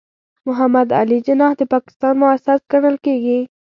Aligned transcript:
محمد 0.47 0.87
علي 0.99 1.17
جناح 1.27 1.51
د 1.57 1.61
پاکستان 1.73 2.13
مؤسس 2.21 2.59
ګڼل 2.71 2.95
کېږي. 3.05 3.39